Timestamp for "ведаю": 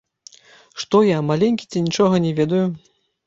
2.43-2.65